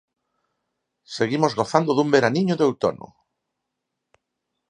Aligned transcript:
Seguimos 1.17 1.55
gozando 1.59 1.91
dun 1.93 2.09
veraniño 2.15 2.55
de 2.57 2.65
outono. 2.69 3.07